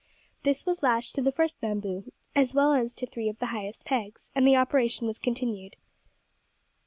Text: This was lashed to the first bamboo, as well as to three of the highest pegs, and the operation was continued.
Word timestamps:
This 0.41 0.65
was 0.65 0.81
lashed 0.81 1.13
to 1.13 1.21
the 1.21 1.31
first 1.31 1.61
bamboo, 1.61 2.11
as 2.35 2.55
well 2.55 2.73
as 2.73 2.91
to 2.93 3.05
three 3.05 3.29
of 3.29 3.37
the 3.37 3.45
highest 3.53 3.85
pegs, 3.85 4.31
and 4.33 4.47
the 4.47 4.55
operation 4.55 5.05
was 5.05 5.19
continued. 5.19 5.75